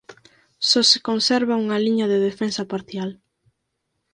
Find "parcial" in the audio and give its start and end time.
2.73-3.09